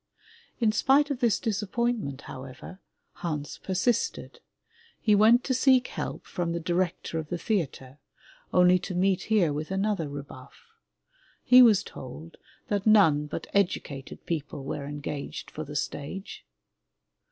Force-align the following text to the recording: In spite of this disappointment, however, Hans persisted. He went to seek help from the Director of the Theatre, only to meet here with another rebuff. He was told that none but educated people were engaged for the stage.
In 0.59 0.71
spite 0.71 1.11
of 1.11 1.19
this 1.19 1.39
disappointment, 1.39 2.21
however, 2.21 2.79
Hans 3.17 3.59
persisted. 3.59 4.39
He 4.99 5.13
went 5.13 5.43
to 5.43 5.53
seek 5.53 5.89
help 5.89 6.25
from 6.25 6.53
the 6.53 6.59
Director 6.59 7.19
of 7.19 7.29
the 7.29 7.37
Theatre, 7.37 7.99
only 8.51 8.79
to 8.79 8.95
meet 8.95 9.25
here 9.29 9.53
with 9.53 9.69
another 9.69 10.09
rebuff. 10.09 10.65
He 11.43 11.61
was 11.61 11.83
told 11.83 12.37
that 12.67 12.87
none 12.87 13.27
but 13.27 13.45
educated 13.53 14.25
people 14.25 14.63
were 14.63 14.87
engaged 14.87 15.51
for 15.51 15.63
the 15.63 15.75
stage. 15.75 16.47